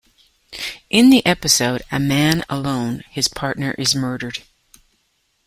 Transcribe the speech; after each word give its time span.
In 0.89 1.11
the 1.11 1.23
episode 1.27 1.83
"A 1.91 1.99
Man 1.99 2.43
Alone" 2.49 3.03
his 3.11 3.27
partner 3.27 3.75
is 3.77 3.93
murdered. 3.93 4.39